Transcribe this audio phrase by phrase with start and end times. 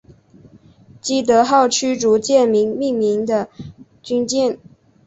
[0.99, 3.49] 基德号驱逐舰命名的
[4.01, 4.57] 军舰。